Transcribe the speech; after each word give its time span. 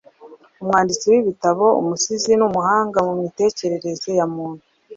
umwanditsi 0.61 1.05
w’ibitabo, 1.11 1.65
umusizi, 1.81 2.31
n’umuhanga 2.37 2.97
mu 3.07 3.13
mitekerereze 3.21 4.09
ya 4.19 4.25
muntu 4.33 4.63